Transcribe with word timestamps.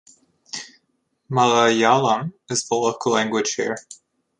Malayalam 1.29 2.33
is 2.49 2.63
the 2.67 2.73
Local 2.73 3.11
Language 3.11 3.53
here. 3.53 3.75